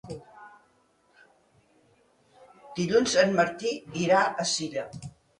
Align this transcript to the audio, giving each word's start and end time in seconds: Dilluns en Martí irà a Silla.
Dilluns 2.79 3.13
en 3.25 3.35
Martí 3.41 3.75
irà 4.05 4.23
a 4.45 4.47
Silla. 4.53 4.87